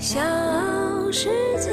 [0.00, 0.18] 小
[1.12, 1.70] 世界。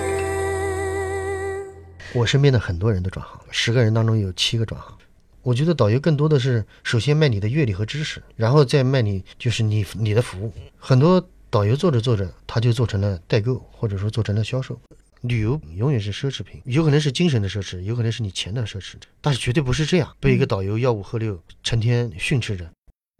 [2.14, 4.98] 我身边的很多人都转行了，十个人当中有七个转行。
[5.44, 10.52] 我觉得导游更多的是首先卖你的阅历和知识，然后再卖你就是你你的服务。
[10.78, 14.78] 很多导游做着做着，他就做成了代购，或者说做成了销售。
[15.22, 22.70] 旅游永远是奢侈品，有可能是精神的奢侈，有可能是你钱的奢侈，但是绝对不是这样被一个导游吆五喝六，成天训斥着。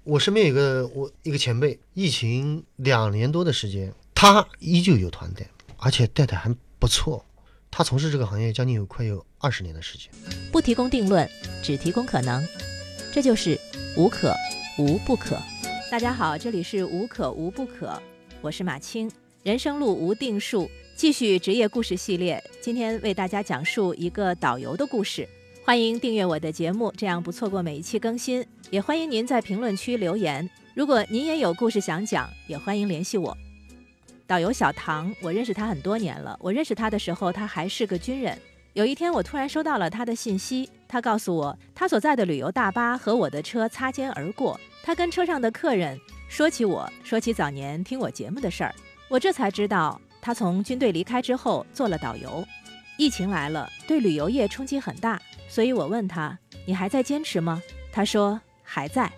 [0.04, 5.46] 我身边有个我一个前辈，疫情两年多的时间，他依旧有团队，
[5.78, 7.24] 而且带的还不错。
[7.70, 10.10] 他从事这个行业将近有快有二十年的时间。
[10.52, 11.30] 不提供定论，
[11.62, 12.44] 只提供可能，
[13.14, 13.60] 这就是
[13.96, 14.34] 无可
[14.80, 15.38] 无不可。
[15.92, 18.02] 大家好，这里是无可无不可，
[18.42, 19.08] 我是马青。
[19.44, 25.30] 人生路无定数，继续职业故事系列，今天为大家讲述一个导游的故事。
[25.64, 28.44] 欢迎订阅我的节目，这样不错过每一期更新。
[28.72, 33.38] 也欢迎您在评论区留言，如果您也有故事想讲，也欢迎联系我。
[34.28, 36.38] 导游小唐，我认识他很多年了。
[36.42, 38.38] 我认识他的时候，他还是个军人。
[38.74, 44.60] 有一天，我突然收到了他的信息，他告诉我，他所在的旅游大巴和我的车擦肩而过。
[44.84, 45.98] 他跟车上的客人
[46.28, 48.76] 说起我，说起早年听我节目的事儿。
[49.08, 52.46] 我这才知道，他从军队离开之后做了导游。
[52.98, 57.62] 疫情来了，对旅游业冲击很大，所以我问他：“你还在坚持吗？”
[57.94, 59.10] 他说：“还在。”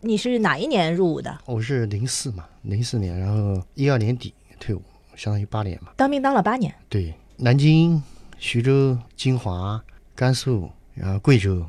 [0.00, 1.36] 你是哪一年入伍的？
[1.44, 4.80] 我是零四嘛，零四年，然后一二年底退伍，
[5.16, 5.90] 相当于八年嘛。
[5.96, 6.72] 当兵当了八年。
[6.88, 8.00] 对，南京、
[8.38, 9.82] 徐州、金华、
[10.14, 11.66] 甘肃，然后贵州，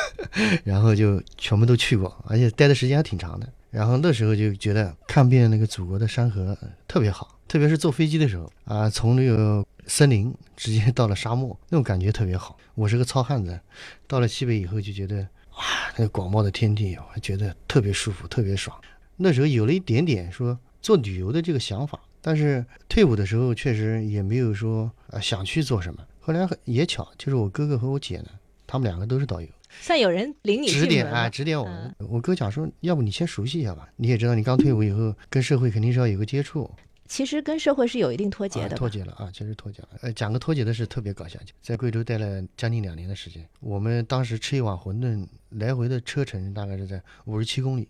[0.64, 3.48] 然后就全部都去过，而且待的时间还挺长的。
[3.70, 6.54] 然后那时候就觉得看遍那个祖国的山河
[6.86, 12.58] 特别好，特别是坐飞机的时候啊，从那个森林直接到了沙漠，那种感觉特别好。
[12.74, 13.58] 我是个糙汉子，
[14.06, 15.26] 到了西北以后就觉得。
[15.62, 18.76] 哇，那个广袤的天地，我觉得特别舒服，特别爽。
[19.16, 26.04] 那时候有了一点点说做旅游的这个想法，但是退伍的时候确实也没有说啊想去做什么。
[26.18, 28.30] 后来也巧，就是我哥哥和我姐呢，
[28.66, 29.46] 他们两个都是导游，
[29.80, 31.94] 算有人领你指点啊，指点我们。
[31.98, 36.68] 我哥讲说，要不你先熟悉一下吧，你也知道，你刚退伍以后跟社会肯定是要有个接触。
[37.12, 39.88] 其实跟社会是有一定脱节的，脱节了啊，其实脱节了。
[40.00, 47.86] 呃，讲个脱节的事特别搞笑，在贵州待了将近两年的时间，我们当时吃一碗馄饨，来回的车程大概是在五十七公里。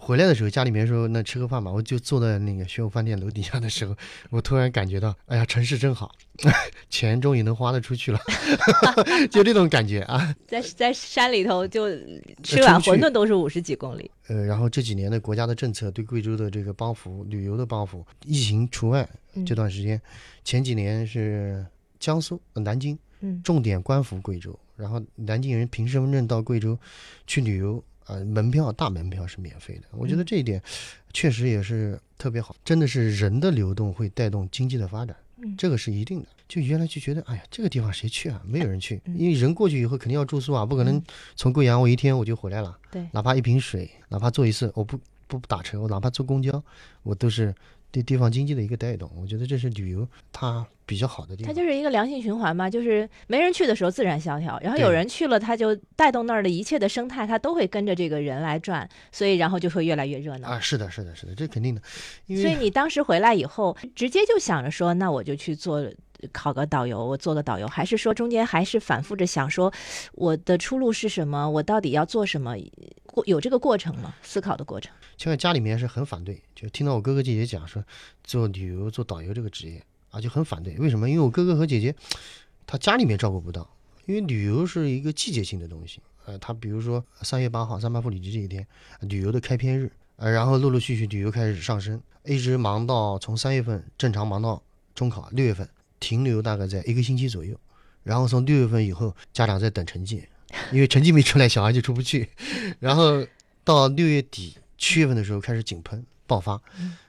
[0.00, 3.94] 回来的时候，家里面说那吃个饭吧，我就坐在那个玄武饭店楼底下的时候，
[4.30, 6.14] 我突然感觉到，哎呀，城市真好，
[6.88, 8.20] 钱终于能花得出去了，
[9.30, 10.34] 就这种感觉啊。
[10.46, 11.88] 在在山里头就
[12.42, 14.10] 吃碗馄饨都是五十几公里。
[14.28, 19.08] 呃，然后这几年的国家的政策对贵州的这个帮扶旅游的帮扶，疫情除外
[19.46, 20.00] 这段时间，
[20.44, 21.66] 前几年是
[21.98, 22.98] 江苏南京，
[23.42, 26.78] 重点关扶贵州，然后南京人凭身份证到贵州
[27.26, 27.82] 去旅游。
[28.08, 30.60] 呃，门票大门票是免费的，我觉得这一点
[31.12, 35.14] 确实也是特别好，真的是人的流动会带动经济的发展，
[35.56, 36.28] 这个是一定的。
[36.48, 38.42] 就原来就觉得，哎呀，这个地方谁去啊？
[38.46, 41.00] 没有人去，因为人过去以后肯定要住宿啊，不可能
[41.36, 46.62] 从贵阳我一天我就回来了，对，哪怕一瓶水，哪怕坐一次，我不不打车，我哪怕坐公交，
[47.02, 47.54] 我都是。
[47.90, 51.52] 对地方经济的一个带动，我觉得这是旅游它比较好的地方。
[51.52, 60.60] 它就是一个良性循环嘛，就是没人去的时候自然萧条，然后有人去了，它就带动那儿的一切的生态，它都会跟着这个人来转，所以然后就会越来越热闹啊！
[60.60, 61.80] 是的，是的，是的，这肯定的。
[62.26, 65.82] 所以你当时回来以后，直接就想着说，那我就去做
[66.30, 69.72] 考个导游，我做个导游，还是说中间还是反复着想说，
[70.12, 71.48] 我的出路是什么？
[71.48, 72.54] 我到底要做什么？
[73.26, 74.14] 有这个过程吗？
[74.22, 74.92] 思考的过程。
[75.16, 77.82] 现在家里面是很反对，就听到我哥哥姐姐讲说
[78.24, 80.76] 做旅游做导游这个职业啊，就很反对。
[80.78, 81.08] 为什么？
[81.08, 81.94] 因为我哥哥和姐姐
[82.66, 83.68] 他家里面照顾不到，
[84.06, 86.00] 因为旅游是一个季节性的东西。
[86.26, 88.66] 呃，他比如说三月八号三八妇女节这一天，
[89.00, 94.62] 旅游的开篇日，呃，然后陆陆续续旅游开始上升，一直忙到从三月份正常忙到
[94.94, 95.66] 中考六月份，
[95.98, 97.58] 停留大概在一个星期左右，
[98.02, 100.28] 然后从六月份以后，家长在等成绩，
[100.72, 102.28] 因为成绩没出来，小孩就出不去，
[102.80, 103.26] 然后
[103.64, 104.56] 到六月底。
[104.80, 106.56] 七月份的时候开始井喷爆发，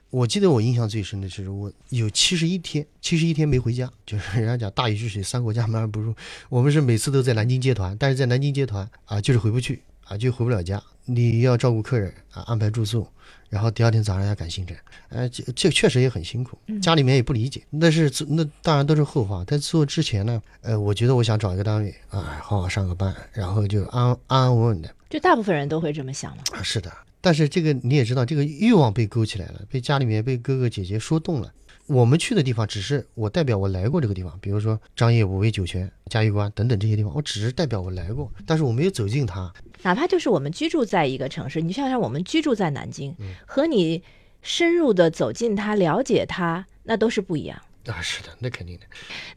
[0.09, 6.11] 我记得我印象最深的是我有七十一天，七十一天没回家，就是人家讲大禹治水三国家门而不入，
[6.50, 13.07] 我们是每次都在南京接团，但是在南京接团啊就是回不去啊就回不了家，你要照顾客人啊安排住宿，
[13.47, 14.75] 然后第二天早上要赶行程，
[15.09, 26.91] 哎这这确实也很辛苦，家里面也不理解，那是那当然都是后话，在做之前呢，呃我觉得我想找一个单位啊好好上个班，然后就安安安稳稳的，就大部分人都会这么想嘛啊是的。
[27.21, 31.53] 但是这个你也知道，这个欲望被勾起来了，被家里面被哥哥姐姐说动了。
[31.89, 39.51] 我们去的地方只是我代表我来过这个地方，比如说张掖武威酒泉、嘉峪关等等这些地方，我只是代表我来过，但是我没有走进它。
[39.81, 43.15] 哪怕就是我们居住在一个城市，你想想我们居住在南京，
[43.47, 44.03] 和你
[44.44, 47.59] 深入的走进它，了解它，那都是不一样。
[47.88, 48.85] 啊，是的，那肯定的，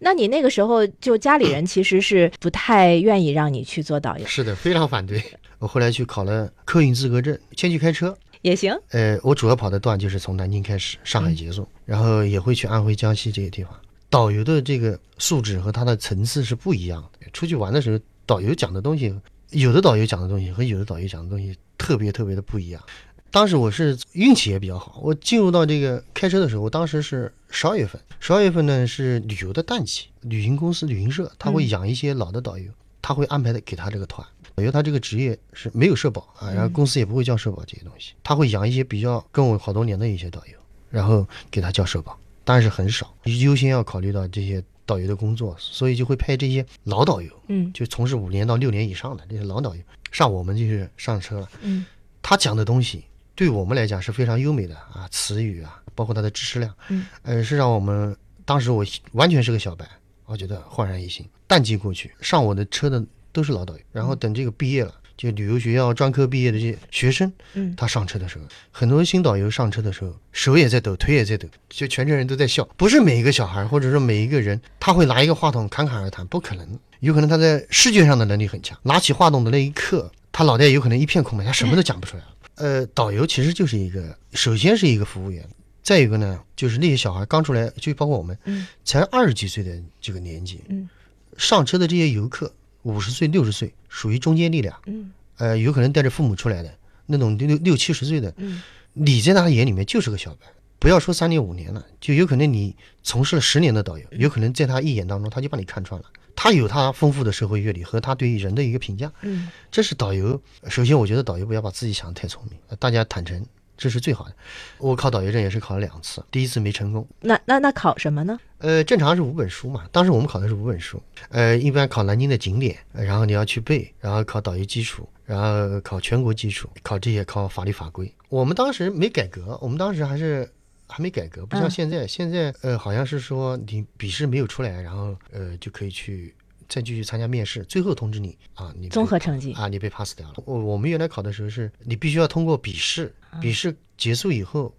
[0.01, 5.23] 那你那个时候就家里人其实是不太愿意让你去做导游，是的，非常反对。
[5.59, 8.15] 我后来去考了客运资格证，先去开车。
[8.43, 8.77] 也行。
[8.91, 13.73] 呃，我主要跑的段就是从南京开始，上海结束，然后也会去安徽、江西这些地方。
[14.11, 17.27] 导游的这个素质和他的层次是不一样的。
[17.33, 19.19] 出去玩的时候，导游讲的东西，
[19.51, 22.83] 有的导游讲的东西和有的导游讲的东西特别特别的不一样。
[23.31, 34.27] 当时我是运气也比较好，我进入到这个开车的时候，我当时是十二月份，十二月份呢是旅游的淡季，旅行公司、旅行社他会养一些老的导游，他会安排的给他这个团。
[34.57, 40.59] 因为他这个职业是没有社保啊，然后公司也不会交社保这些东西，他会养一些比较跟我好多年的一些导游，
[40.91, 51.49] 然后给他交社保，但是很少，优先要考虑到这些导游的工作，所以就会派这些老导游，嗯就从事五年到六年以上的这些老导游上我们就是上车了。
[51.63, 51.87] 嗯
[52.21, 58.15] 他讲的东西对我们来讲是非常优美的啊，词语啊，包括他的知识量，嗯，呃，是让我们
[58.45, 59.89] 当时我完全是个小白，
[60.27, 61.27] 我觉得焕然一新。
[61.49, 72.65] 淡季过去，上我的车的都是老导游，然后等这个毕业了，就旅游学校专科毕业的这些学生，嗯他上车的时候，很多新导游上车的时候，手也在抖，腿也在抖，就全车人都在笑。
[72.77, 76.79] 不是每一个小孩或者说每一个人，他会拿一个话筒侃侃而谈，不可能。
[77.01, 82.29] 有可能他在视觉上的能力很强，拿起话筒的那一刻，他脑袋有可能一片空白，他什么都讲不出来了。
[82.55, 85.45] 呃，导游其实就是一个，首先是一个服务员，
[85.83, 90.89] 再一个呢，就是那些小孩刚出来，就包括我们，嗯才二十几岁的这个年纪，嗯
[91.37, 92.53] 上车的这些游客，
[92.83, 96.73] 五十岁、六十岁，属于中坚力量，嗯呃，有可能带着父母出来的
[97.07, 98.63] 那种六六七十岁的，嗯
[98.93, 100.47] 你在他眼里面就是个小白。
[100.79, 102.75] 不要说三年五年了，就有可能你
[103.05, 106.07] 从事了十年的导游，有可能在他一眼当中他就把你看穿了。
[106.35, 110.41] 他有他丰富的社会阅历和他对于人的一个评价，嗯这是导游。
[110.69, 113.47] 首先，我觉得导游不要把自己想得太聪明，呃大家坦诚，
[113.83, 114.35] 这是最好的。
[114.79, 117.05] 我考导游证也是考了两次，第一次没成功。
[117.21, 118.39] 那那那考什么呢？
[118.59, 121.03] 呃，正常是五本书嘛，当时我们考的是五本书。
[121.31, 128.15] 呃，一般考南京的景点，呃然后你要去背，然后考导游基础，然后考全国基础，考这些考法律法规。
[128.29, 130.49] 我们当时没改革，我们当时还是
[130.87, 136.33] 还没改革，不像嗯现在，现在呃好像是说你笔试没有出来，然后呃就可以去
[136.73, 140.35] 再继续参加面试，最后通知你啊，你综合成绩啊，你被 pass 掉了。
[140.47, 144.75] 我我们原来考的时候是，你必须要通过笔试，笔试结束以后，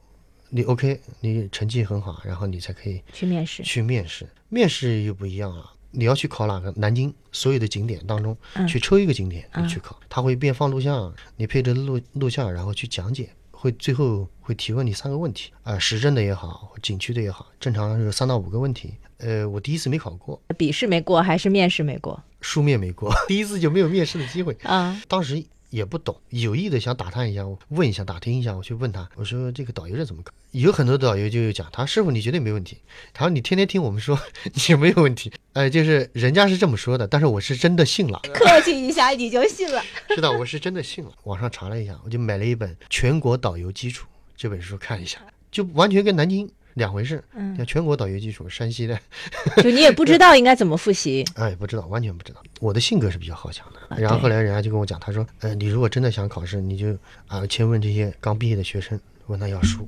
[0.50, 3.62] 你 OK，你成绩很好，然后你才可以去面试。
[3.62, 4.28] 去面试。
[4.50, 6.74] 面试又不一样了，你要去考哪个？
[6.76, 13.30] 南京所有的景点当中，嗯去抽一个景点嗯你去考，他会变放录像，你配着录录像，然后去讲解。
[13.64, 18.94] 会最后会提问你三个问题啊、时政的也好，景区的也好，正常是有三到五个问题。
[19.20, 24.54] 呃，我第一次没考过，笔试没过还是面试没过书面没过， 第一次就没有面试的机会。
[24.64, 25.02] 啊？
[25.08, 25.42] 当时
[25.74, 30.32] 也不懂，有意的想打探一下，我问一下，打听一下，我去问他，我说这个导游证怎么搞？
[30.52, 32.78] 有很多导游就讲，他说师傅你绝对没问题，
[33.12, 34.16] 他说你天天听我们说
[34.54, 39.82] 你没有问题，哎，就是人家是这么说的，但是我是真的信了，客气一下你就信了。
[40.14, 41.12] 是的，我是真的信了。
[41.24, 44.06] 网上查了一下，我就买了一本《全国导游基础》
[44.38, 45.20] 这本书看一下，
[45.52, 47.24] 就完全跟南京两回事。
[47.36, 49.00] 嗯像全国导游基础，山西的，
[49.64, 51.24] 就你也不知道应该怎么复习。
[51.36, 52.42] 哎，不知道，完全不知道。
[52.60, 53.80] 我的性格是比较好强的。
[53.90, 56.98] 啊然后后来人家就跟我讲，他说，呃，你如果真的想考试，你就
[57.28, 59.88] 啊，先问这些刚毕业的学生，问他要书。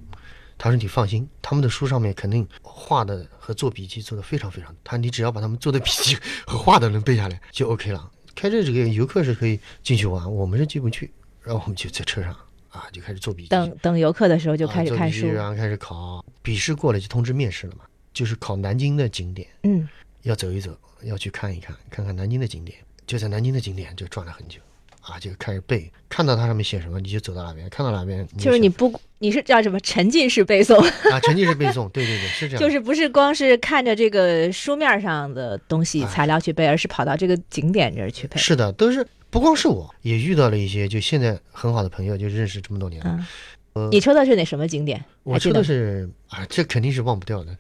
[0.58, 4.74] 他说你放心，他们的书上面肯定画的和做笔记做的非常非常。
[4.86, 6.16] 他你只要把他们做的笔记
[6.48, 8.10] 和画的能背下来就 OK 了。
[8.36, 12.34] 开车这个游客是可以进去玩，我们是进不去，然后我们就在车上
[12.76, 13.50] 啊就开始做笔记。
[13.50, 15.28] 等等游客的时候就啊开始看书。
[15.28, 19.48] 然后开始考，笔试过了就通知面试了嘛，就是考南京的景点。
[19.64, 19.88] 嗯，
[20.24, 22.78] 要走一走，要去看一看，看看南京的景点。
[23.08, 24.60] 就在南京的景点就转了很久，
[25.02, 30.76] 啊，就开始背，看到它上面写什么你就走到哪边，看到哪边就是你不你是叫什么沉浸式背诵，
[31.12, 38.38] 啊，沉浸式背诵，对对对，是这 样，就是不是光是看着这个书面上的东西哎材料去背，而是跑到这个景点这儿去背。
[38.38, 43.28] 是的，都是不光是我，也遇到了一些就现在很好的朋友，就认识这么多年了。
[43.74, 45.04] 嗯，你抽的是哪什么景点？
[45.24, 47.54] 我抽的是啊，这肯定是忘不掉的。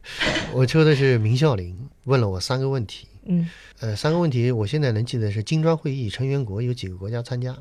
[0.54, 3.10] 我抽的是明孝陵，问了我三个问题。
[3.26, 3.50] 嗯
[3.82, 7.54] 呃，三个问题我现在能记得是金砖会议成员国有几个国家参加？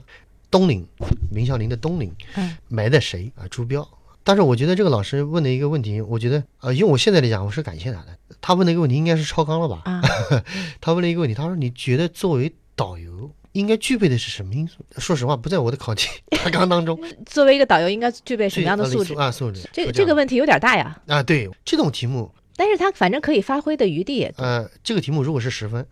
[0.48, 0.86] 东陵，
[1.32, 3.42] 明孝陵的东陵嗯埋的谁啊？
[3.50, 3.84] 朱标。
[4.22, 8.16] 但是我觉得这个老师问的一个问题，我觉得呃，用我现在来讲，我是感谢他的。
[8.40, 9.82] 他问的一个问题应该是超纲了吧？
[9.86, 10.00] 啊，
[10.80, 14.84] 他问了一个问题，他说你觉得作为导游应该具备的是什么因素？
[14.98, 16.08] 说实话，不在我的考题
[16.44, 16.96] 大纲当中。
[17.26, 19.14] 作为一个导游应该具备什么样的最素质？
[19.14, 19.68] 啊，素质。
[19.72, 24.44] 这这个问题有点大呀，啊，对这种题目，但是他反正可以发挥的余地也多。
[24.44, 25.84] 呃，这个题目如果是十分，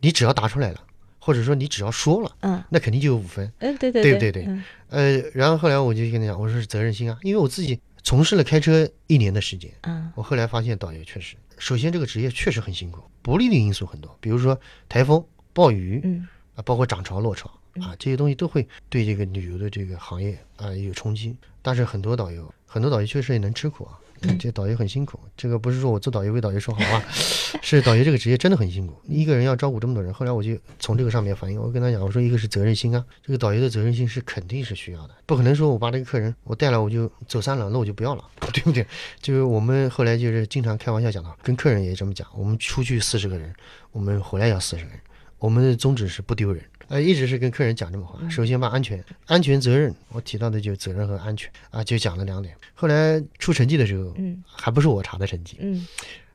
[0.00, 0.80] 你只要答出来了，
[1.18, 3.50] 或者说你只要说了，嗯那肯定就有五分。
[3.58, 14.58] 嗯，对对对对对对嗯呃，然后后来我就跟他讲，我说是责任心啊，因为我自己从事了开车一年的时间，嗯我后来发现导游确实，首先这个职业确实很辛苦，不利的因素很多，比如说
[14.88, 17.48] 台风、暴雨嗯啊，包括涨潮、落潮
[17.80, 21.36] 啊，这些东西都会对这个旅游的这个行业啊有冲击。
[21.62, 24.00] 但是很多导游，很多导游确实也能吃苦啊。
[24.22, 27.04] 嗯这导游很辛苦，这个不是说我做导游为导游说好话，
[27.60, 30.10] 是导游这个职业真的很辛苦，一个人要照顾这么多人。
[30.10, 38.86] 后来我就从这个上面反映，我跟他讲，我说一个是责任心啊，这个导游的责任心是肯定是需要的，不可能说我把这个客人我带了我就走散了，那我就不要了， 对不对？
[39.20, 43.54] 就是我们后来就是经常开玩笑讲到，跟客人也这么讲，我们出去四十个人，
[43.92, 45.00] 我们回来要四十个人，
[45.38, 46.62] 我们的宗旨是不丢人。
[46.88, 48.16] 呃，一直是跟客人讲这么话。
[48.28, 52.54] 首先把安全、安全责任，我提到的就是责任和安全啊，就讲了两点。
[52.74, 55.84] 后来出成绩的时候，嗯还不是我查的成绩，嗯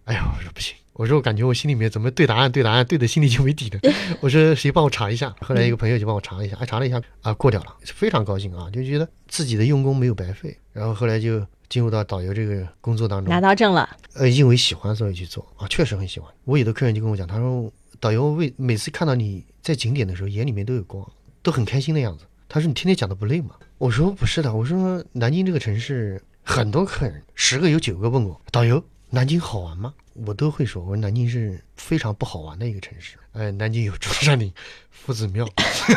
[0.03, 3.79] 哎呀，我说不行，我说我感觉我心里面怎么对答案对答案对的心里就没底了。
[4.19, 5.33] 我说谁帮我查一下？
[5.39, 10.57] 后来一个朋友就帮我查了一下，哎，查了一下啊，过掉了，非常高兴啊，就觉得自己的用功没有白费。
[10.73, 16.29] 然后后来就进入到导游这个工作当中拿，到证了，呃，因为喜欢所以去做啊，确实很喜欢。
[16.43, 21.07] 我有的客人就跟我讲，他说导游为每次看到你在景点的时候，眼里面都有光，
[21.43, 22.25] 都很开心的样子。
[22.49, 23.51] 他说你天天讲的不累吗？
[23.77, 29.93] 我说不是的，我说南京这个城市很多客人，十个有九个问我导游南京好玩吗？
[30.25, 33.17] 我都会说，我说南京是非常不好玩的一个城市。
[33.33, 34.51] 呃，南京有中山陵、
[34.89, 35.47] 夫子庙，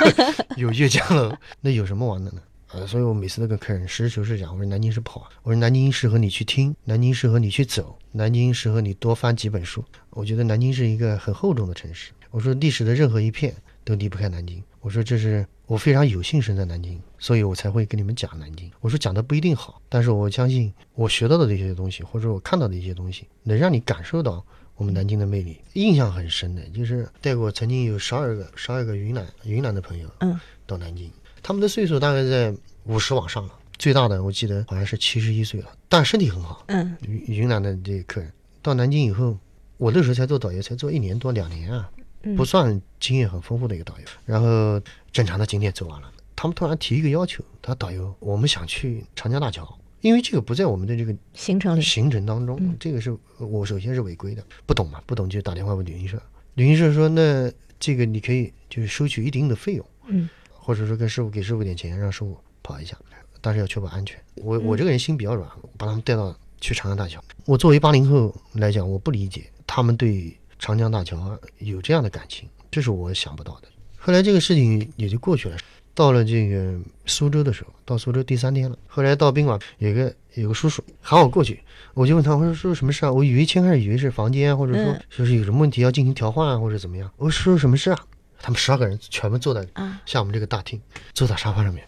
[0.57, 2.43] 有岳江楼，那有什么玩的呢？
[2.75, 9.85] 呃，所以我每次都跟客人实事求是讲，我说南京是不好，我说南京适合你去听，南京适合你去走，南京适合你多翻几本书。
[10.11, 12.11] 我觉得南京是一个很厚重的城市。
[12.33, 13.55] 我说历史的任何一片
[13.85, 14.61] 都离不开南京。
[14.81, 18.71] 我说这是我非常有幸生在南京，所以我才会跟你们讲南京。
[18.81, 25.59] 我说讲的不一定好，但是我相信我学到的这些东西，或者我看到的一些东西，能让你感受到我们南京的魅力。
[25.75, 31.11] 印象很深的就是带过曾经有十二个十二个云南云南的朋友，嗯，到南京，
[31.45, 36.65] 他们的岁数大概在五十往上了，最大的我记得好像是七十一岁了，但身体很好。
[36.69, 36.97] 嗯。
[37.03, 38.33] 云云南的这个客人
[38.63, 39.39] 到南京以后，
[39.77, 41.91] 我那时候才做导游，才做一年多两年啊，
[42.23, 42.35] 嗯。
[42.35, 44.05] 不算经验很丰富的一个导游。
[44.25, 44.81] 然后
[45.13, 52.75] 正常的景点走完了，他们突然提一个要求，他导游，我们想去长江大桥，因为这个不在我们的这个行程，行程当中，嗯。
[52.81, 56.19] 这个是我首先是违规的，不懂嘛，不懂就打电话问旅行社，
[56.55, 60.27] 旅行社说那这个你可以就是收取一定的费用，嗯
[60.65, 62.97] 或者说跟师傅给师傅点钱，让师傅跑一下，
[63.43, 64.19] 但是要确保安全。
[64.37, 67.23] 我我这个人心比较软，把他们带到去长江大桥。
[67.45, 73.69] 我作为八零后来讲，我不理解他们对长江大桥有这样的感情，这是我想不到的。
[73.99, 75.57] 后来这个事情也就过去了。
[75.97, 78.77] 到了这个苏州的时候，到苏州第三天了。
[78.89, 81.61] 后来到宾馆，有个有个叔叔喊我过去，
[81.93, 83.13] 我就问他，我说叔叔什么事啊？
[83.13, 87.09] 我以为先开始以为是房间，或者说嗯说是有什么问题要进行调换啊，或者怎么样。
[87.17, 87.99] 我说叔叔什么事啊？
[88.45, 90.03] 他们十二个人全部坐在啊。
[90.05, 90.79] 像我们这个大厅，
[91.15, 91.83] 坐在沙发上面，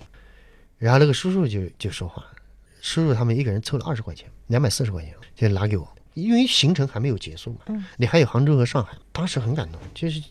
[0.79, 2.25] 然后那个叔叔就就说话，
[2.81, 7.85] 叔叔他们一个人凑了二十块钱，两百四十块钱就拿给我，因为行程还没有结束嘛，嗯。
[7.99, 10.23] 你还有杭州和上海，当时很感动，就是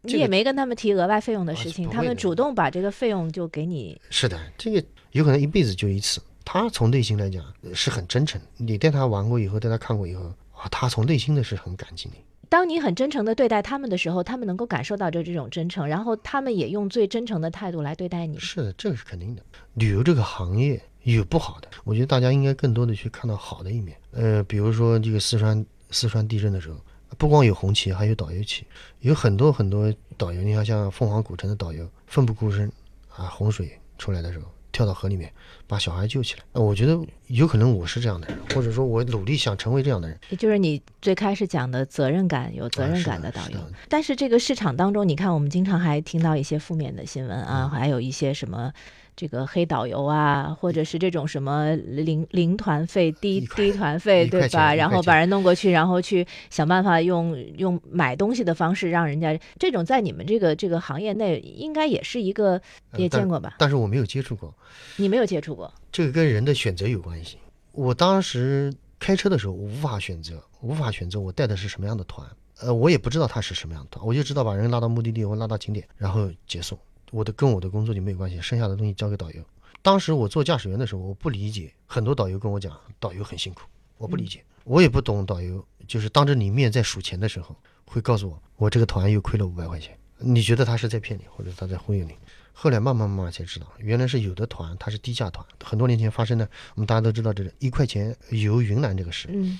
[0.00, 6.22] 你也没跟他们提额外费用的事情，他们主动把这个费用就给你，是的，这个有可能一辈子就一次。
[6.46, 12.22] 他从内心来讲呃是很真诚，你带他玩过以后，带他看过以后，啊，他从内心的是很感激你。
[12.54, 18.38] 当你很真诚的对待他们的时候，他们能够感受到这这种真诚，然后他们也用最真诚的态度来对待你。
[18.38, 19.42] 是的，这个是肯定的。
[19.72, 23.96] 旅游这个行业有不好的，我觉得大家应该更多的去看到好的一面。
[24.12, 26.78] 呃，比如说这个四川四川地震的时候，
[27.18, 28.64] 不光有红旗，还有导游旗，
[29.00, 30.40] 有很多很多导游。
[30.40, 32.70] 你看，像凤凰古城的导游，奋不顾身
[33.16, 35.32] 啊，洪水出来的时候跳到河里面
[35.66, 36.40] 把小孩救起来。
[36.52, 40.18] 呃我觉得有可能我是这样的人，或者说我努力想成为这样的人。
[40.28, 43.58] 也就是你最开始讲的责任感、有责任感的导游。
[43.58, 48.72] 啊是是但是这个市场当中，你看我们经常还听到一些负面的新闻嗯啊，还有一些什么。
[49.16, 54.74] 这个黑导游啊，或者是这种什么零零团费、低低团费，对吧？
[54.74, 62.60] 然后把人弄过去，然后去想办法用用买东西的方式让人家这种在你们这个这个行业内应该也是一个
[62.96, 63.54] 也见过吧？
[63.58, 64.54] 但是我没有接触过。
[64.96, 67.38] 你没有接触过，这个跟人的选择有关系。
[67.72, 72.26] 我当时开车的时候，我无法选择，无法选择我带的是什么样的团。
[72.60, 76.78] 呃，我也不知道他是什么样的团，我就知道把人拉到目的地我拉到景点，然后结束。
[77.14, 79.40] 我的跟我的工作就没有关系，剩下的东西交给导游。
[79.82, 83.62] 当时我做驾驶员的时候，我不理解，很多导游跟我讲，导游很辛苦，
[83.98, 87.54] 我不理解，我也不懂导游，就是当着你面在数钱的时候，
[87.84, 89.96] 会告诉我，我这个团又亏了五百块钱。
[90.18, 92.14] 你觉得他是在骗你，或者他在忽悠你？
[92.52, 99.56] 后来慢慢慢慢才知道，原来是有的团他是低价团，很多年前发生的，我们大家都知道这个一块钱游云南这个事，嗯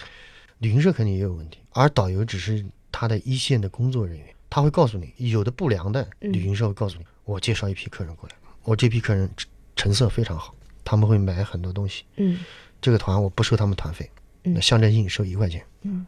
[0.59, 10.55] 旅行社肯定也有问题，而导游只是他的一线的工作人员，他会告诉你，有的不良的嗯旅行社会告诉你，我介绍一批客人过来，我这批客人成成色非常好，
[10.85, 12.39] 他们会买很多东西，嗯
[12.81, 14.11] 这个团我不收他们团费，
[14.45, 15.65] 嗯那象征性收一块钱。
[15.83, 16.07] 嗯，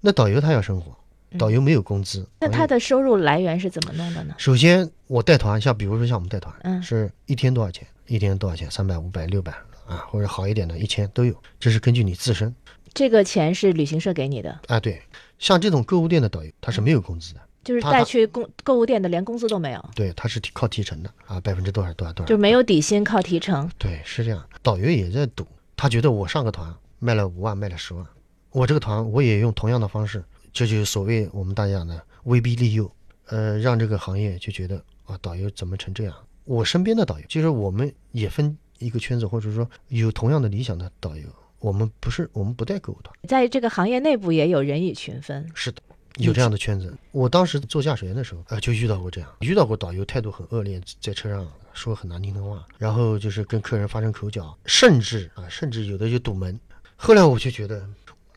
[0.00, 0.96] 那导游他要生活，
[1.38, 4.34] 导游没有工资，那他的收入来源是怎么弄的呢？
[4.38, 7.86] 首先我带团，像比如说像我们带团，嗯是一天多少钱？
[8.06, 8.70] 一天多少钱？
[8.70, 9.52] 三百、五百、六百
[9.86, 11.34] 啊，或者好一点的，一千都有。
[11.58, 12.54] 这是根据你自身
[12.92, 14.80] 这个钱是旅行社给你的，啊。
[14.80, 15.00] 对，
[15.38, 22.28] 像这种购物店的导游，他是没有工资的，就是带去购购物店的连工资都没有，对，他是提靠提成的啊，百分之多少多少多少。
[22.28, 23.70] 就没有底薪，靠提成。
[23.78, 24.42] 对，是这样。
[24.62, 28.06] 导游也在赌，他觉得我上个团卖了五万，卖了十万，
[28.50, 32.90] 我这个团我也用同样的方式，这就是所谓我们大家讲的威逼利诱，
[33.26, 36.14] 呃，让这个行业就觉得啊，导游怎么成这样？
[36.44, 45.82] 我身边的导游，其实我们也分一个圈子，或者说有同样的理想的导游，我们不是我们不带购物团，在这个行业内部也有人以群分，是的。
[46.16, 56.58] 有这样的圈子，我当时做驾驶员的时候，呃，就遇到过这样，遇到过导游态度很恶劣，在车上说很难听的话，然后就是跟客人发生口角，甚至啊，甚至有的就堵门。
[56.96, 57.88] 后来我就觉得，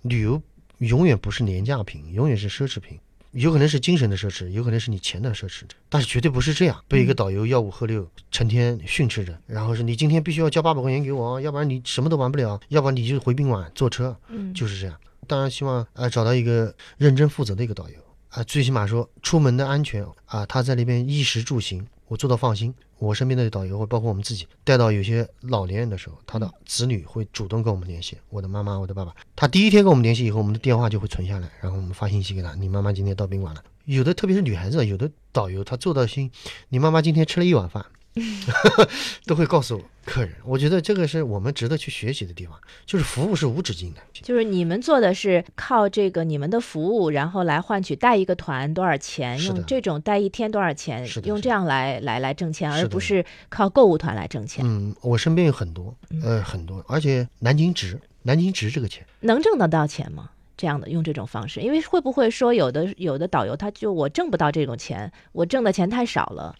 [0.03, 0.41] 旅游
[0.77, 2.97] 永远不是廉价品，永远是奢侈品，
[3.31, 14.95] 有可能是精神的奢侈，有可能是你钱的奢侈，但是绝对不是这样，被一个导游吆五喝六，成天训斥着，然后是你今天必须要交八百块钱给我，要不然你什么都玩不了，要不然你就回宾馆坐车，嗯，就是这样。
[15.27, 17.95] 当然希望啊、找到一个认真负责的一个导游
[18.29, 22.73] 啊、最起码说出门的安全啊、他在那边衣食住行我做到放心。
[22.99, 29.13] 我身边的导游或包括我们自己带到有些老年人的时候，他的子女会主动跟我们联系，我的妈妈、我的爸爸。
[29.35, 33.61] 他第一天跟我们联系以后，我们的电话就会存下来，然后我们发信息给他，你妈妈今天到宾馆了。
[33.83, 36.31] 有的特别是女孩子，有的导游他做到心，
[36.69, 37.85] 你妈妈今天吃了一碗饭。
[39.25, 42.55] 都会告诉客人，我觉得这个是我们值得去学习的地方，
[42.85, 44.01] 就是服务是无止境的。
[44.13, 54.63] 就是你们做的是靠这个你们的服务，然后来换取带一个团多少钱，用这种带一天多少钱用这样来来来挣钱，而不是靠购物团来挣钱。
[54.65, 60.29] 嗯，我身边有很多，呃，很多，而且南京值，南京值这个钱，能挣得到钱吗？
[60.55, 66.55] 这样的用这种方式，因为会不会说有的有的导游他就我挣不到这种钱，我挣的钱太少了，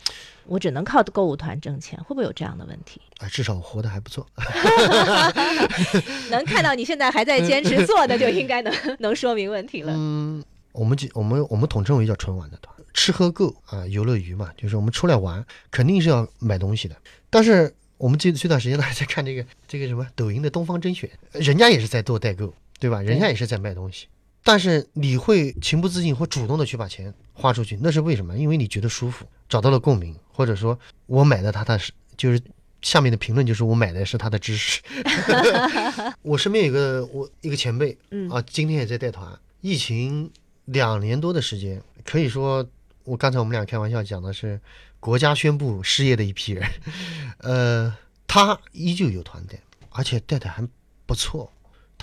[0.45, 2.99] 我只能靠购物团挣钱，会不会有这样的问题？
[3.19, 4.25] 啊、至少我活得还不错。
[6.29, 9.93] 能看到你现在还在坚持做的，就应该能能说明问题了。
[9.95, 16.95] 嗯，我们就我们我们统称为叫纯玩的团，吃喝购啊，游乐娱嘛，就是我们出来玩肯定是要买东西的。
[17.29, 23.01] 但是我们这这段时间呢，还在看这个这个什么抖音的东方甄选，人家也是在做代购，对吧？
[23.01, 24.07] 人家也是在卖东西。
[24.45, 28.37] 但是你会情不自禁或主动的去把钱花出去，那是为什么？
[28.37, 32.41] 因为你觉得舒服，找到了共鸣，或者说我买的他他是就是
[32.81, 34.81] 下面的评论就是我买的是他的知识。
[36.23, 39.31] 我身边有个我一个前辈，嗯啊，今天也在带团。
[39.61, 40.29] 疫情
[40.65, 42.67] 两年多的时间，可以说
[43.05, 44.59] 我刚才我们俩开玩笑讲的是
[44.99, 46.69] 国家宣布失业的一批人，
[47.39, 47.95] 呃，
[48.27, 49.57] 他依旧有团队，
[49.91, 50.67] 而且带的还
[51.05, 51.49] 不错。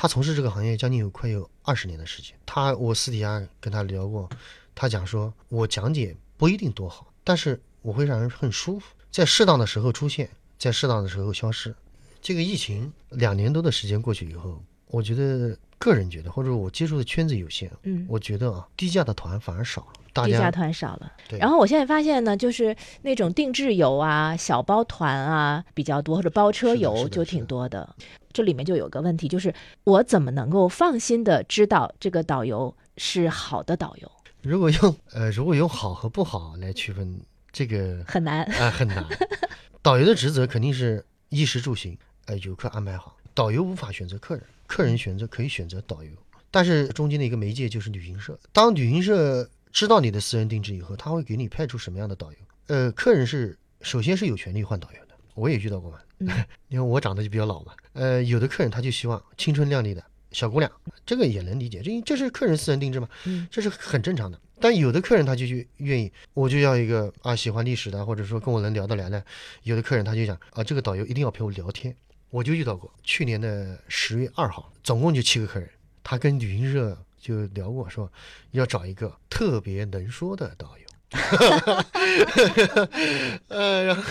[0.02, 2.34] 他从事这个行业将近有快有二十年的时间。
[2.46, 4.26] 他我私底下跟他聊过，
[4.74, 11.74] 他讲说，我讲解不一定多好，但是我会让人很舒服，在适当的时候出现，在适当的时候消失。
[12.22, 21.10] 这个疫情两年多的时间过去以后，我觉得个人觉得，或者我接触的圈子有限，嗯，我觉得啊，低价的团反而少了，大低价团少了。
[21.26, 27.96] 对然后我现在发现呢，就是那种定制游啊、小包团啊比较多，或者包车游就挺多的。
[28.30, 29.52] 这里面就有个问题，就是
[29.84, 34.12] 我怎么能够放心的知道这个导游是好的导游？
[34.42, 37.18] 如果用呃如果用好和不好来区分，
[37.50, 38.44] 这个很难。
[38.44, 39.02] 啊、很难。
[39.80, 43.16] 导游的职责肯定是衣食住行，呃，游客安排好。
[43.40, 46.10] 导游无法选择客人，客人选择可以选择导游，
[46.50, 48.38] 但是中间的一个媒介就是旅行社。
[48.52, 52.38] 当旅行社知道你的私人定制以后，他会给你派出什么样的导游？
[52.66, 55.98] 呃，客人是首先是有权利换导游的，我也遇到过嘛。
[56.18, 56.28] 嗯
[56.68, 60.70] 因为我长得就比较老嘛，呃，有的客人他就希望青春靓丽的小姑娘，
[61.06, 64.38] 这个也能理解，这这是客人私人定制嘛，嗯这是很正常的。
[64.60, 69.24] 但有的客人他就去愿意，我就要一个啊喜欢历史的，或者说跟我能聊得来的。
[69.62, 71.96] 有的客人他就想啊，这个导游一定要陪我聊天。
[72.30, 75.68] 我就遇到过，去年的十月二号，总共就七个客人，
[76.02, 78.10] 他跟旅行社就聊过，说
[78.52, 80.84] 要找一个特别能说的导游。
[83.48, 84.02] 呃，然后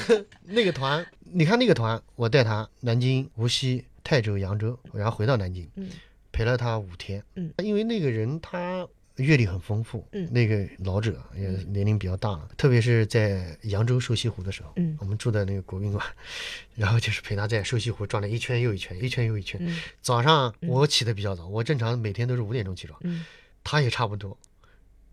[0.44, 5.90] 那个团，你看那个团，我带他南京、无锡、泰州、扬州，然后回到南京，嗯
[6.32, 7.24] 陪了他五天。
[7.36, 8.86] 嗯，因为那个人他
[9.20, 16.06] 阅历很丰富，嗯那个老者也年龄比较大了，特别是在扬州瘦西湖的时候，嗯我们住的那个国宾馆，
[16.76, 19.60] 然后就是陪他在瘦西湖转了一圈又一圈，一圈又一圈。
[19.62, 23.26] 嗯早上我起得比较早，我正常每天都是五点钟起床，嗯
[23.64, 24.38] 他也差不多。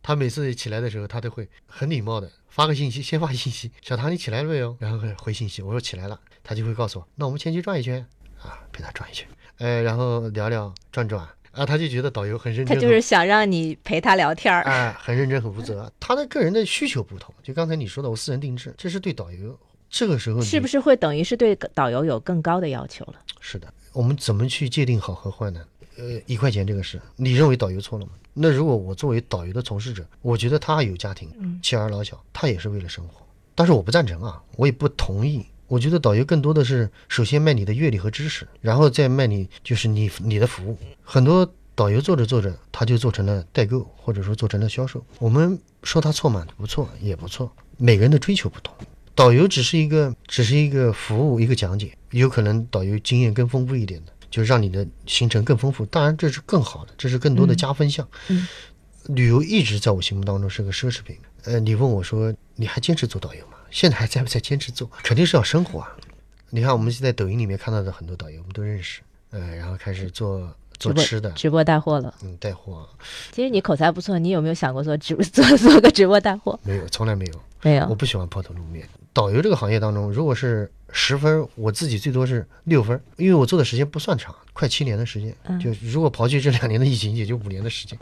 [0.02, 4.76] 他每次起来的时候，他都会很礼貌的发个信息，先发信息，小唐你起来了没有？
[4.78, 8.06] 然后回信息，我说起来了，他就会告诉我，那我们先去转一圈
[8.40, 9.26] 啊，陪他转一圈。
[9.58, 14.62] 呃，然后聊聊转转啊，他就觉得导游很认真，他就是想让你陪他聊天儿。
[14.62, 15.90] 哎，很认真很负责。
[15.98, 20.72] 他的个人的需求不同，就刚才你说的，我私人定制，这是对导游这个时候是不是？
[20.72, 23.14] 是会等于是对导游有更高的要求了？
[23.40, 25.64] 是的，我们怎么去界定好和坏呢？
[25.96, 28.12] 呃，一块钱这个事，你认为导游错了吗？
[28.34, 35.46] 那如果我作为导游的从事者，我觉得他有家庭，嗯妻儿老小，他也是为了生活，但是我不赞成啊，我也不同意。
[35.68, 40.78] 我觉得导游更多的是首先卖你的阅历和知识，然后再卖你就是你你的服务。
[41.02, 45.04] 很多导游做着做着，他就做成了代购，或者说做成了销售。
[45.18, 46.46] 我们说他错吗？
[46.56, 47.50] 不错，也不错。
[47.76, 48.74] 每个人的追求不同，
[49.14, 51.92] 导游只是一个只是一个服务，一个讲解。
[52.12, 55.84] 有可能导游经验更丰富一点的，就让你的行程更丰富。
[55.86, 58.08] 当然这是更好的，这是更多的加分项。
[58.28, 58.46] 嗯
[59.10, 61.16] 旅游一直在我心目当中是个奢侈品。
[61.44, 63.55] 呃，你问我说你还坚持做导游吗？
[63.76, 64.90] 现在还在不在坚持做？
[65.02, 65.94] 肯定是要生活啊。
[66.48, 69.02] 你看我们现在抖音里面看到的很多导游，我们都认识。
[69.28, 72.14] 呃，然后开始做做吃的，直播带货了。
[72.22, 72.88] 嗯，带货啊
[73.32, 76.58] 其实你口才不错，你有没有想过 做直做做个直播带货？
[76.62, 77.34] 没有，从来没有。
[77.60, 77.86] 没有。
[77.88, 78.88] 我不喜欢抛头露面。
[79.12, 85.36] 导游这个行业当中，如果是十分，我自己最多是六分，因为我做的时间不算长，快七年的时间。
[85.44, 87.98] 嗯就如果刨去这两年的疫情，也就五年的时间。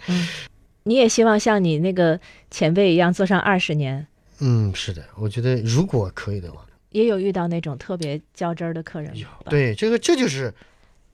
[0.85, 4.07] 你也希望像你那个前辈一样做上二十年？
[4.47, 9.47] 嗯，是的，我觉得如果可以的话，也有遇到那种特别较真儿的客人有吧？
[9.49, 10.53] 对这个这就是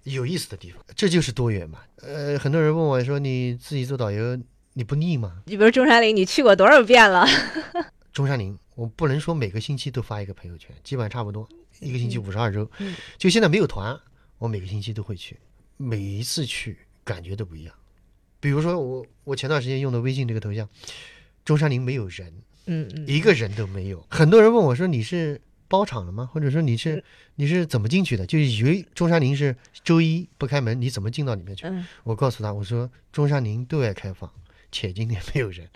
[0.03, 1.79] 有意思的地方，这就是多元嘛。
[2.03, 4.37] 呃，很多人问我说，你自己做导游，
[4.73, 5.43] 你不腻吗？
[5.47, 7.25] 你比如中山陵，你去过多少遍了？
[8.12, 12.69] 中山陵，我不能说每个星期都发一个朋友圈，基本上差不多，一个星期五十二周。
[12.79, 13.97] 嗯就现在没有团，
[14.38, 15.38] 我每个星期都会去，
[15.77, 17.73] 每一次去感觉都不一样。
[18.40, 20.69] 比如说我我前段时间用的微信这个头像，
[21.45, 22.33] 中山陵没有人，
[22.70, 24.06] 嗯嗯，一个人都没有。
[24.09, 26.28] 很多人问我说你是包场了吗？
[26.33, 27.02] 或者说你是
[27.35, 28.24] 你是怎么进去的？
[28.24, 31.66] 就以为中山陵是周一不开门，你怎么进到里面去？
[31.66, 34.30] 嗯，我告诉他，我说中山陵对外开放，
[34.70, 35.68] 且今天没有人。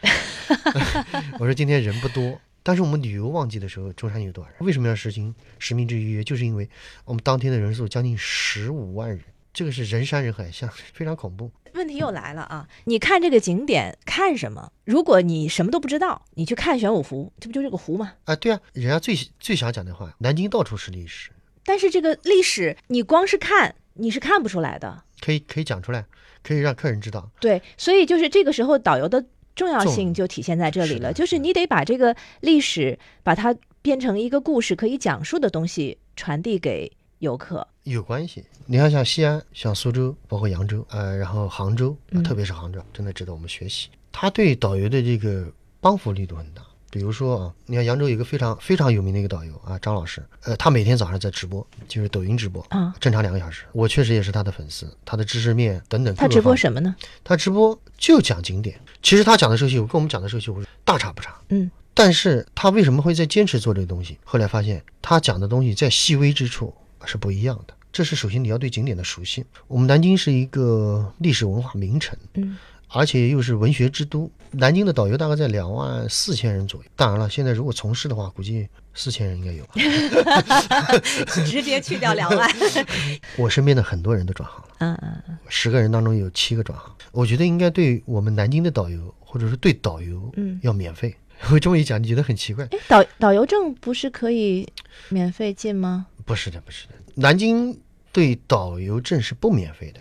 [1.41, 4.59] 我说今天人不多，但是我们旅游旺季的时候，中山陵有多少人？
[4.61, 6.23] 为什么要实行实名制预约？
[6.23, 6.69] 就是因为
[7.05, 9.21] 我们当天的人数将近十五万人，
[9.55, 11.49] 这个是人山人海，像非常恐怖。
[11.75, 12.69] 问题又来了啊！
[12.85, 14.73] 你看这个景点看什么？
[14.85, 18.15] 如果你什么都不知道，你去看玄武湖，这不就是个湖吗？
[18.25, 21.31] 啊，对啊，人家最最想讲的话，南京到处是历史，
[21.65, 25.05] 但是这个历史，你光是看你是看不出来的。
[25.21, 26.05] 可以可以讲出来，
[26.43, 27.31] 可以让客人知道。
[27.41, 36.91] 对，所以就是这个时候导游的重要性就体现在这里了，是就是你得把这个历史把它变成一个故事可以讲述的东西传递给
[37.21, 37.69] 游客。
[37.85, 43.89] 有关系，你看像西安、像苏州，包括扬州，呃，然后杭州，特别是杭州，真的值得我们学习。
[44.11, 45.47] 他对导游的这个
[45.81, 46.63] 帮扶力度很大。
[46.91, 53.65] 比如说啊，你看扬州有一个非常非常有名的一个导游啊，张老师，呃，他每天早上在直播，就是抖音直播，啊，正常两个小时。
[53.73, 56.15] 我确实也是他的粉丝，他的知识面等等。
[56.15, 56.55] 他直播？
[56.55, 56.95] 什么呢？
[57.25, 58.81] 他直播就讲景点。
[59.03, 60.53] 其实他讲的社区，跟我们讲的社区
[60.85, 61.37] 大差不差。
[61.49, 64.17] 嗯，但是他为什么会在坚持做这个东西？
[64.23, 66.73] 后来发现他讲的东西在细微之处
[67.07, 67.75] 是不一样的。
[67.93, 69.45] 这是首先你要对景点的熟悉。
[69.69, 72.57] 我们南京是一个历史文化名城，嗯，
[72.89, 74.31] 而且又是文学之都。
[74.51, 76.87] 南京的导游大概在两万四千人左右。
[76.97, 79.73] 当然了，现在如果从事的话，估计四千人应该有吧。
[81.45, 82.49] 直接去掉两万。
[83.37, 86.93] 我身边的很多人都转行了，嗯嗯嗯十个人当中有七个转行。
[87.13, 90.59] 我觉得应该对我们南京的导游，或者是对导游，嗯。
[90.63, 91.15] 要免费。
[91.51, 92.65] 我这么一讲，你觉得很奇怪？
[92.71, 94.69] 哎，导导游证不是可以
[95.09, 96.07] 免费进吗？
[96.25, 96.95] 不是的，不是的。
[97.15, 97.79] 南京
[98.13, 100.01] 对导游证是不免费的。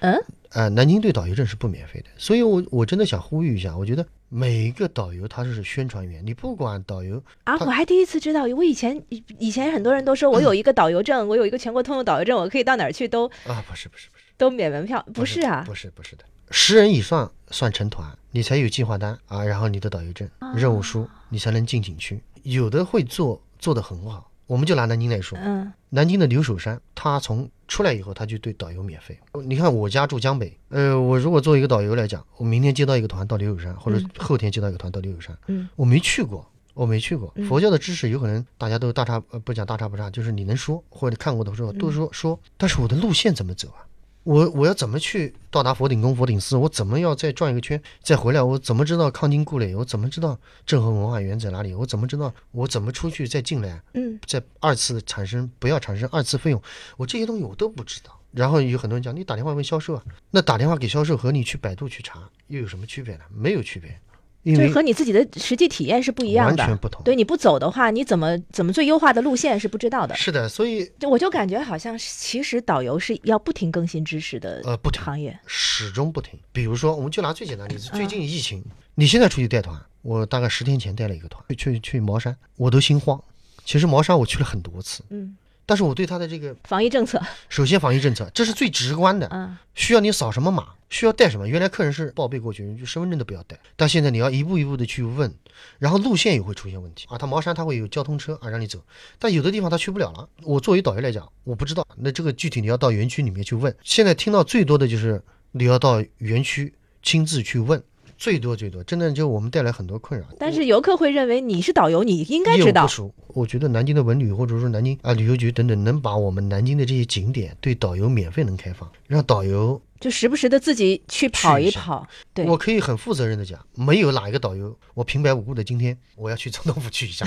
[0.00, 15.64] 嗯，呃，南京对导游证是不免费的，所以我我真的想呼吁一下，我觉得每一个导游他是宣传员，你不管导游啊，我还第一次知道，我以前以以前很多人都说我有一个导游证，我有一个全国通用导游证，我可以到哪儿去都啊，不是不是不是，都免门票，不是啊？
[15.66, 22.20] 不是不是的，十人以上算成团，你才有计划单啊，然后你的导游证、任务书，你才能进景区。
[22.44, 29.16] 有的会做做的很好，我们就拿南京来说，嗯南京的留守山，他从出来以后，他就对导游免费。
[29.44, 37.30] 你看我家住江北，呃，我如果作为一个导游来讲，我明天接到一个团到留守山，或者嗯后天接到一个团到留守山，嗯我没去过，我没去过。
[37.36, 43.84] 嗯佛教的知识有可能大家都大差呃不讲大差不差，就是你能说或者看过的说嗯都说说，但是我的路线怎么走啊？
[44.24, 46.56] 我我要怎么去到达佛顶宫、佛顶寺？
[46.56, 48.42] 我怎么要再转一个圈再回来？
[48.42, 49.74] 我怎么知道康金故垒？
[49.74, 51.72] 我怎么知道郑和文化园在哪里？
[51.72, 53.80] 我怎么知道我怎么出去再进来？
[53.94, 56.62] 嗯再二次产生不要产生二次费用，
[56.96, 58.20] 我这些东西我都不知道。
[58.32, 63.24] 然后有很多人讲，你打电话问销售啊，那打电话给销售和你去百度去查又有什么区别呢？
[63.34, 63.98] 没有区别。
[64.44, 67.02] 就和你自己的实际体验是不一样的，完全不同。
[67.04, 70.14] 对，你不走的话，你怎么怎么最优化的路线是不知道的。
[70.14, 75.38] 是的，所以就我就感觉好像其实导游是要不停更新知识的呃不停行业。
[75.46, 76.38] 始终不停。
[76.52, 83.22] 比如说，我们就拿最简单的例子，最嗯近疫情，你现在出去带团，我大概十天前带了一个团，去去去茅山，我都心慌。
[83.64, 85.36] 其实茅山我去了很多次，嗯，
[85.68, 91.46] 但是我对他的这个防疫政策，首先防疫政策，这是最直观的，嗯需要你扫什么码，需要带什么。
[91.46, 95.30] 原来客人是报备过去，就身份证都不要带，但现在你要一步一步的去问，
[95.78, 97.18] 然后路线也会出现问题啊。
[97.18, 98.82] 他茅山他会有交通车啊让你走，
[99.18, 100.26] 但有的地方他去不了了。
[100.42, 103.76] 我作为导游来讲，我不知道，那这个具体你要到园区里面去问。
[103.84, 107.82] 现在听到最多的就是你要到园区亲自去问，
[108.18, 110.26] 最多最多，真的就我们带来很多困扰。
[110.38, 112.86] 但是游客会认为你是导游，你应该知道
[113.28, 122.06] 我觉得南京的文旅或者说南京啊旅游局等等，能把我们南京的这些景点对导游免费能开放，让导游就时不时的自己去跑一跑。
[122.34, 127.24] 对，我可以很负责任的讲，没有哪一个导游我平白无故的今天我要去总统府去一下，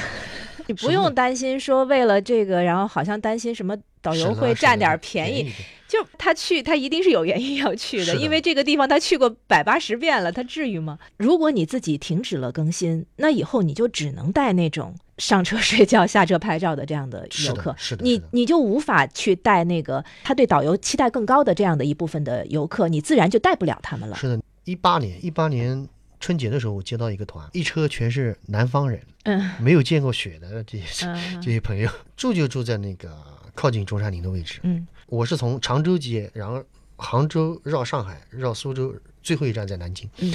[0.68, 5.52] 你不用担心说为了这个，然后好像担心什么导游会占点便宜。
[5.88, 10.98] 就他去，他一定是有原因要去的，的因为这个地方他去过百八十遍了，他至于吗？
[11.18, 24.16] 如果你自己停止了更新，那以后你就只能带那种上车睡觉、下车拍照的这样的游客，是的是的你你就无法去带那个他对导游期待更高的这样的一部分的游客，你自然就带不了他们了。
[24.16, 25.86] 是的，一八年一八年
[26.22, 33.12] 春节的时候，我接到一个团，一车全是南方人，嗯没有见过雪的这些、嗯这些朋友，住就住在那个
[33.54, 34.60] 靠近中山陵的位置。
[34.64, 36.64] 嗯我是从常州接，然后
[36.96, 40.10] 杭州绕上海，绕苏州，最后一站在南京。
[40.20, 40.32] 嗯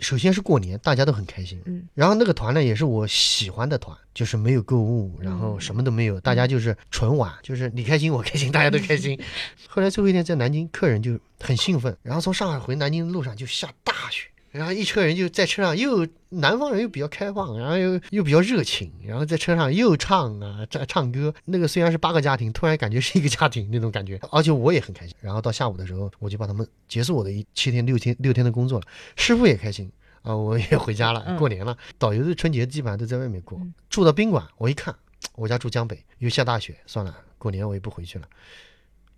[0.00, 1.60] 首先是过年，大家都很开心。
[1.64, 9.20] 嗯然后那个团呢，也是我喜欢的团，就是没有购物，然嗯后什么都没有，大家就是纯玩，就是你开心我开心，大家都开心。
[9.66, 14.28] 后来最后一天在南京，客人就很兴奋，然后从上海回南京的路上就下大雪。
[14.58, 21.32] 然后一车人就在车上，又南方人又比较开放，然后又又比较热情，然后在车上又唱啊唱唱歌。
[21.44, 25.14] 那个虽然是八个家庭，突然感觉是一个家庭那种感觉，而且我也很开心。
[25.20, 29.88] 然后到下午的时候，我就把他们结束我的一七天六天六天的工作了，师傅也开心
[30.22, 31.78] 啊，我也回家了，嗯过年了。
[31.96, 34.92] 导游的春节基本上都在外面过嗯，住到宾馆，我一看，
[35.36, 38.26] 我家住江北，又下大雪，算了，过年我也不回去了，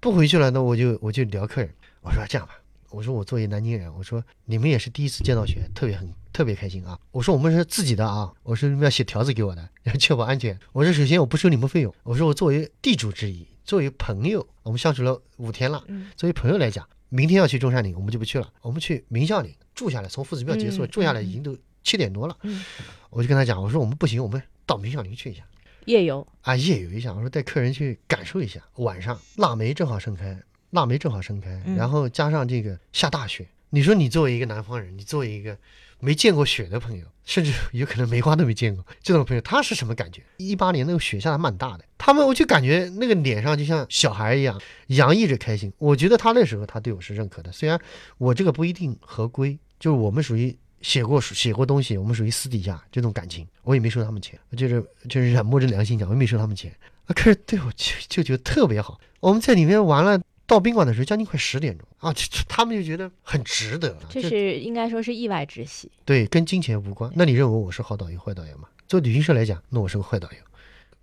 [0.00, 1.70] 不回去了，那我就我就聊客人，
[2.03, 2.60] 我说这样吧。
[2.90, 6.98] 我说我作为南京人，我说你们也是第一次见到雪，特别很特别开心啊。
[7.12, 10.59] 我说我们是自己的啊，我说你们要写条子给我的，要确保安全。
[10.72, 22.62] 我说首先我不收你们费用，我说我作为地主之谊，作为朋友，我们相处了五天了，嗯作为朋友来讲，明天要去中山陵，我们就不去了，我们去明孝陵住下来，从夫子庙结束、嗯住下来嗯已经都七点多了，嗯，
[23.11, 25.42] 我就跟他讲，我说我们不行，我们到明孝陵去一下。
[25.87, 28.61] 夜游，啊，夜游一下，我说带客人去感受一下。
[28.76, 30.38] 晚上腊梅正好盛开，
[30.70, 35.56] 腊梅正好盛开，嗯然后加上这个下大雪，你说你作为一个南方人，你作为一个
[35.98, 40.22] 没见过雪的朋友，甚至 有可能梅花都没见过这种朋友，他是什么感觉？
[40.38, 45.72] 一八年那个雪下的蛮大的，他们我就感觉那个脸上就像小孩一样，洋溢着开心。
[45.78, 47.78] 我觉得他那时候他对我是认可的，虽然
[48.18, 50.56] 我这个不一定合规，就是我们属于。
[50.83, 56.74] 写过写过东西，我们属于私底下这种感情，我也没收他们钱，就是就是忍摸着良心讲，我也没收他们钱。
[57.04, 60.18] 啊，可是对我舅舅舅特别好，我们在里面玩了，
[60.50, 62.12] 到宾馆的时候将近快十点钟啊，
[62.48, 64.00] 他们就觉得很值得了。
[64.08, 65.88] 这是应该说是意外之喜。
[66.04, 67.08] 对，跟金钱无关。
[67.14, 68.66] 那你认为我是好导游、坏导游吗？
[68.88, 70.38] 做旅行社来讲，那我是个坏导游。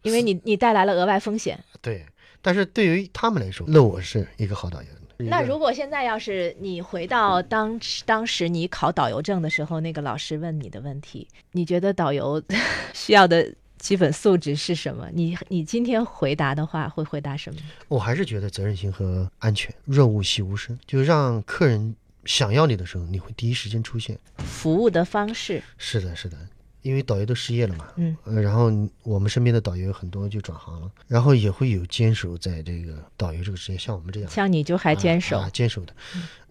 [0.01, 1.57] 因为你你带来了额外风险。
[1.81, 2.05] 对，
[2.41, 4.87] 但是对于他们来说，那我是一个好导游。
[5.19, 12.43] 那如果现在要是你回到当时当时你考导游证的时候，那个老师问你的问题，你觉得导游
[12.93, 13.51] 需要的
[13.87, 15.07] 基本素质是什么？
[15.13, 17.61] 你你今天回答的话会回答什么？
[17.87, 21.95] 我还是觉得责任心和安全，润物细无声，就让客人
[22.25, 24.19] 想要你的时候，你会第一时间出现。
[24.39, 26.37] 服务的方式，是的，是的，
[26.81, 28.69] 因为导游都失业了嘛，嗯，呃，然后
[29.03, 35.93] 我们身边的导游很多就转行了，然后也会有坚守在这个导游这个职业，像我们这样像你就还坚守，啊啊坚守的。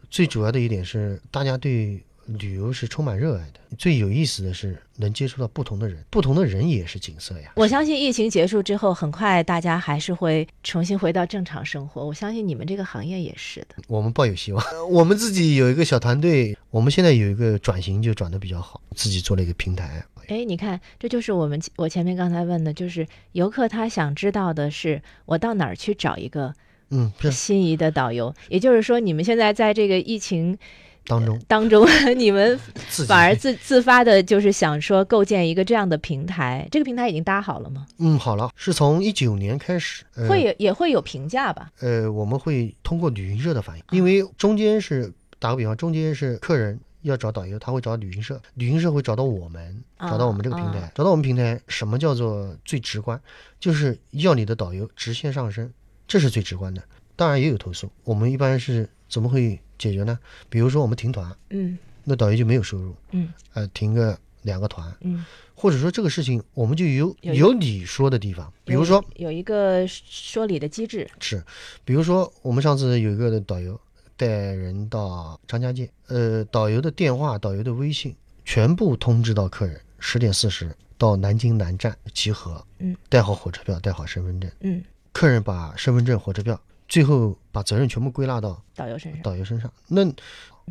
[0.09, 3.61] 最主要的一点是，大家对旅游是充满热爱的。
[3.79, 7.53] 最有意思的是，能接触到不同的人，不同的人也是景色呀。
[7.57, 12.05] 我相信疫情结束之后，很快大家还是会重新回到正常生活。
[12.05, 13.77] 我相信你们这个行业也是的。
[13.89, 14.65] 我们抱有希望。
[14.91, 20.05] 我们自己有一个小团队，我们现在有一个转型就转的比较好，自己做了一个平台。
[20.29, 26.53] 哎，你看，这就是我们我前面刚才问的，就是游客他想知道的是，我到哪儿去找一个
[26.91, 28.35] 嗯，是心仪的导游？
[28.49, 30.59] 也就是说，你们现在在这个疫情
[31.07, 32.59] 当中当中， 你们
[33.07, 36.69] 反而自自发的，就是想说构建一个这样的平台。
[36.71, 37.87] 这个平台已经搭好了吗？
[37.99, 41.71] 嗯好了，是从一九年开始，呃、会有也会有评价吧？
[41.81, 51.61] 呃，我们会通过旅行社的反应，因为中间是打个比方，中间是客人要找导游，他会找旅行社，旅行社会找到我们，啊找到我们这个平台，啊找到我们平台。
[51.69, 53.21] 什么叫做最直观？
[53.61, 55.71] 就是要你的导游直线上升，
[56.09, 56.83] 这是最直观的。
[57.17, 60.19] 当然也有投诉，我们一般是怎么会解决呢？
[60.49, 61.77] 比如说我们停团，嗯。
[62.05, 63.33] 那导游就没有收入，嗯。
[63.55, 65.25] 呃，停个两个团，嗯，
[65.57, 71.43] 或者说这个事情我们就有有一有理说的地方，比如说有一个说理的机制，是，
[71.85, 73.81] 比如说我们上次有一个导游
[74.17, 84.81] 带人到张家界，呃，导游的电话、导游的微信全部通知到客人，十点四十到南京南站集合，嗯，带好火车票，带好身份证，嗯，
[85.13, 90.05] 客人把身份证、火车票，最后把责任全部归纳到导游身上，导游身上，那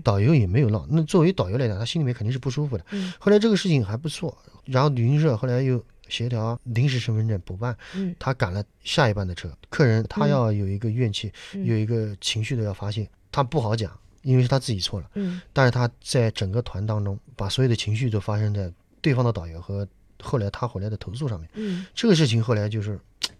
[0.03, 2.85] 导游也没有闹，那作为导游来讲，他心里面肯定是不舒服的。
[2.91, 3.13] 嗯。
[3.19, 8.15] 后来这个事情还不错，然后旅行社后来又协调临时身份证补办，嗯。
[8.19, 11.65] 他赶了下一班的车，客人他嗯要有一个怨气，嗯。
[11.65, 15.41] 有一个情绪的要发泄，他不好讲，因为是他自己错了，嗯。
[15.53, 19.87] 但是他在整个团当中，把所有的情绪都发生在对方的导游和
[20.21, 21.49] 后来他回来的投诉上面。
[21.53, 21.85] 嗯。
[21.93, 22.99] 这个事情后来就是，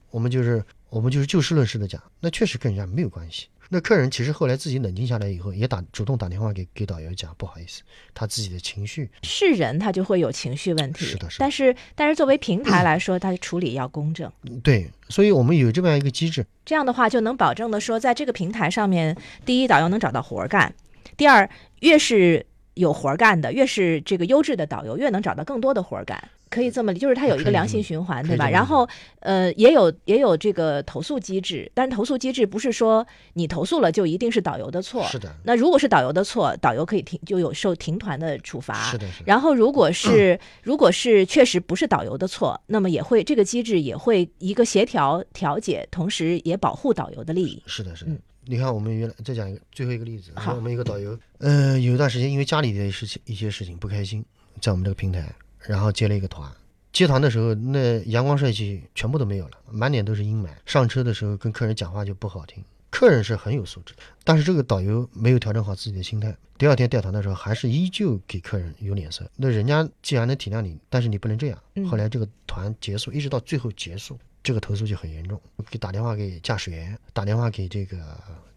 [0.10, 3.48] 我们就是我们就是就事论事的讲，那确实跟人家没有关系。
[3.68, 7.82] 那客人其实后来自己冷静下来以后，也打主动打电话给给导游讲，不好意思，
[8.14, 14.32] 他自己的情绪是人他就会有情绪问题，是的是的但是但是作为平台来说，他处理要公正。
[14.64, 20.70] 对，所以我们有这么样一个机制，这样的话就能保证的说，在这个平台上面，第一，导游能找到活儿干；
[21.18, 22.46] 第二，越是
[22.76, 26.30] 有活儿干的，越是这个优质的导游，越能找到更多的活儿干。
[26.56, 28.50] 可以这么理，就是它有一个良性循环，对吧？
[28.50, 28.88] 然后，
[29.20, 35.04] 呃，也有也有这个投诉机制，但是投诉机制不是说你投诉了就一定是导游的错。
[35.08, 38.74] 是的，那如果是导游的错，导游可以停，就有受停团的处罚。
[38.90, 47.62] 是的，是的，然后，如果是、 如果是确实不是导游的错，那么也会这个机制也会一个协调调解，同时也保护导游的利益。
[47.66, 48.12] 是的，是的。
[48.12, 54.24] 嗯你看，我们原来再讲一个最后一个例子，好我们一个导游，呃，有一段时间因为家里的事情一些事情不开心，
[54.62, 55.34] 在我们这个平台，
[55.68, 56.52] 然后接了一个团。
[56.94, 60.48] 接团的时候，那阳光帅气全部都没有了，满脸都是阴霾。
[60.66, 66.34] 上车的时候跟客人讲话就不好听，客人是很有素质，但是这个导游没有调整好自己的心态。
[66.58, 69.30] 第二天带团的时候，还是依旧给客人有脸色。
[69.36, 71.62] 那人家既然能体谅你，但是你不能这样。
[71.76, 77.98] 嗯后来这个团结束，一直到最后结束，这个投诉就很严重，给打电话给驾驶员，打电话给这个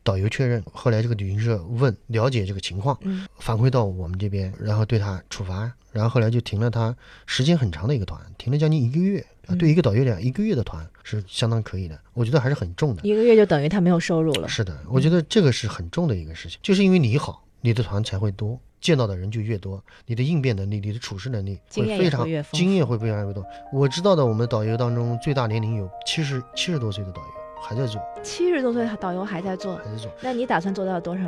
[0.02, 0.62] 导游确认。
[0.70, 9.24] 后来这个旅行社问了解这个情况，嗯反馈到我们这边，然后对他处罚，然后后来就停了他时间很长的一个团，停了将近一个月。
[9.58, 13.00] 对一个导游讲，一个月的团是相当可以的，我觉得还是很重的。
[13.02, 14.46] 一个月就等于他没有收入了。
[14.46, 23.44] 是的，我觉得这个是很重的一个事情，就是因为你好，你的团才会多，见到的人就越多，你的应变能力、你的处事能力经验会非常也会越丰富经验会非常越多。
[23.72, 27.28] 我知道的，我们导游当中最大年龄有七十七十多岁的导游
[27.60, 31.24] 还在做，七十多岁导游还在做还，在做，那你打算做到多少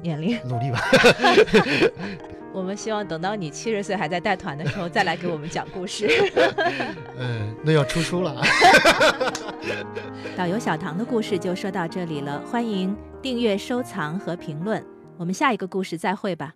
[0.00, 0.38] 年龄？
[0.48, 0.80] 努力吧。
[2.52, 6.08] 我们希望等到你七十岁还在带团的时候，再来给我们讲故事。
[7.18, 8.40] 嗯，那要出书了。
[10.36, 14.84] 导游小唐的故事就说到这里了，欢迎订阅、收藏和评论。
[15.16, 16.54] 我们下一个故事再会吧。